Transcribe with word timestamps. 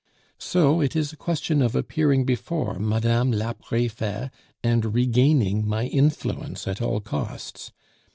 So 0.39 0.81
it 0.81 0.95
is 0.95 1.13
a 1.13 1.15
question 1.15 1.61
of 1.61 1.75
appearing 1.75 2.25
before 2.25 2.79
Mme. 2.79 3.29
la 3.31 3.53
Prefete 3.53 4.31
and 4.63 4.95
regaining 4.95 5.67
my 5.67 5.83
influence 5.85 6.67
at 6.67 6.81
all 6.81 7.01
costs. 7.01 7.71